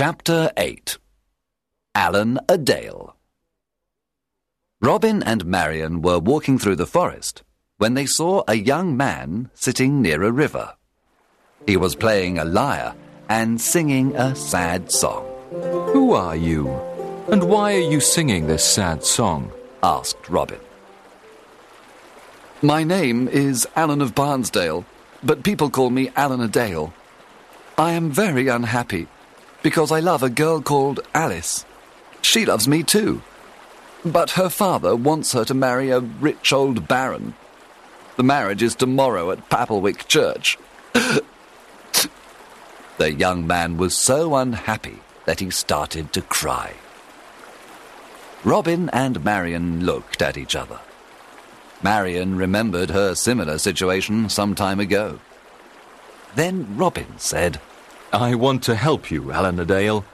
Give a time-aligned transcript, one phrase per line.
[0.00, 0.96] Chapter 8
[1.94, 3.16] Alan a Dale
[4.80, 7.42] Robin and Marion were walking through the forest
[7.76, 10.74] when they saw a young man sitting near a river.
[11.66, 12.94] He was playing a lyre
[13.28, 15.26] and singing a sad song.
[15.92, 16.70] Who are you?
[17.30, 19.52] And why are you singing this sad song?
[19.82, 20.60] asked Robin.
[22.62, 24.86] My name is Alan of Barnsdale,
[25.22, 26.90] but people call me Alan a Dale.
[27.76, 29.06] I am very unhappy
[29.62, 31.64] because I love a girl called Alice.
[32.22, 33.22] She loves me too.
[34.04, 37.34] But her father wants her to marry a rich old baron.
[38.16, 40.58] The marriage is tomorrow at Papplewick Church.
[42.98, 46.74] the young man was so unhappy that he started to cry.
[48.42, 50.80] Robin and Marion looked at each other.
[51.82, 55.18] Marion remembered her similar situation some time ago.
[56.34, 57.60] Then Robin said,
[58.12, 60.04] I want to help you, Alan a Dale.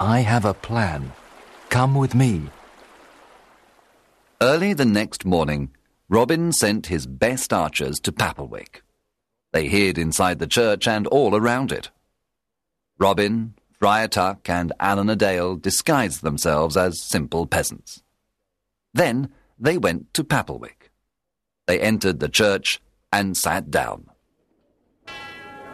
[0.00, 1.12] I have a plan.
[1.68, 2.50] Come with me.
[4.42, 5.70] Early the next morning,
[6.08, 8.82] Robin sent his best archers to Papplewick.
[9.52, 11.90] They hid inside the church and all around it.
[12.98, 18.02] Robin, Friar Tuck, and Alan a Dale disguised themselves as simple peasants.
[18.92, 19.30] Then
[19.60, 20.90] they went to Papplewick.
[21.66, 22.80] They entered the church
[23.12, 24.06] and sat down.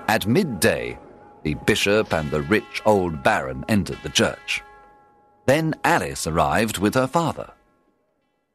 [0.06, 0.98] At midday,
[1.42, 4.62] the bishop and the rich old baron entered the church.
[5.46, 7.50] Then Alice arrived with her father.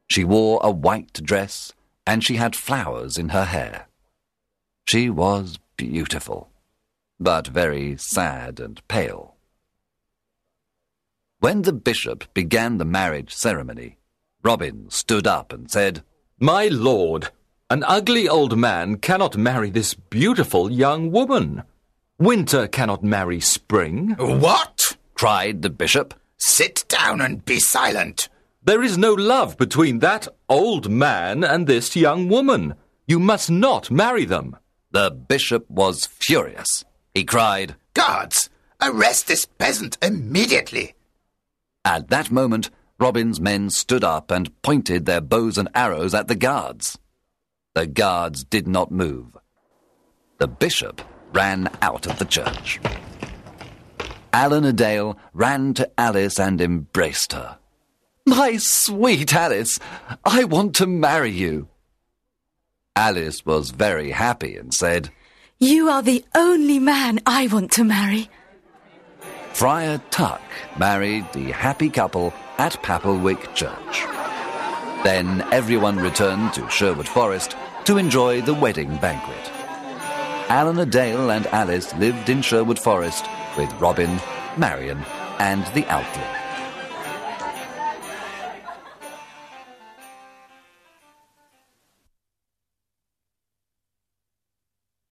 [0.08, 1.74] She wore a white dress
[2.06, 3.88] and she had flowers in her hair.
[4.86, 6.50] She was beautiful,
[7.20, 9.36] but very sad and pale.
[11.40, 13.98] When the bishop began the marriage ceremony,
[14.44, 16.04] Robin stood up and said,
[16.40, 17.30] My lord,
[17.70, 21.64] an ugly old man cannot marry this beautiful young woman.
[22.18, 24.16] Winter cannot marry spring.
[24.18, 24.96] What?
[25.16, 26.14] cried the bishop.
[26.38, 28.30] Sit down and be silent.
[28.64, 32.76] There is no love between that old man and this young woman.
[33.06, 34.56] You must not marry them.
[34.92, 36.86] The bishop was furious.
[37.14, 38.50] He cried, Guards,
[38.82, 40.96] arrest this peasant immediately.
[41.84, 46.36] At that moment, Robin's men stood up and pointed their bows and arrows at the
[46.36, 46.98] guards.
[47.74, 49.38] The guards did not move.
[50.38, 51.02] The bishop
[51.36, 52.80] ran out of the church.
[54.34, 57.58] Alan a Dale ran to Alice and embraced her.
[58.26, 59.80] My sweet Alice,
[60.24, 61.68] I want to marry you.
[62.96, 65.10] Alice was very happy and said,
[65.60, 68.30] You are the only man I want to marry.
[69.54, 70.42] Friar Tuck
[70.78, 74.04] married the happy couple at Papplewick Church.
[75.04, 79.52] Then everyone returned to Sherwood Forest to enjoy the wedding banquet.
[80.50, 83.26] Alan a Dale and Alice lived in Sherwood Forest
[83.58, 84.20] with Robin,
[84.58, 85.04] Marion,
[85.40, 86.45] and the outlaw.